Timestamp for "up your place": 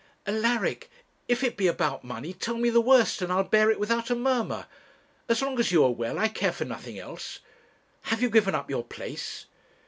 8.55-9.45